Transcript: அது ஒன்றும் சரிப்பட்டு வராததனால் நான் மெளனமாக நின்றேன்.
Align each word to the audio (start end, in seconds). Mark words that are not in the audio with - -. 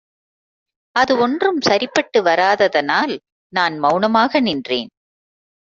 அது 0.95 1.17
ஒன்றும் 1.17 1.59
சரிப்பட்டு 1.61 2.21
வராததனால் 2.23 3.13
நான் 3.53 3.77
மெளனமாக 3.79 4.39
நின்றேன். 4.39 4.89